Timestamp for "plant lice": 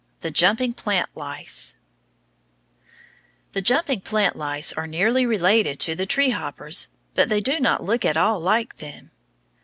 0.73-1.75, 4.01-4.73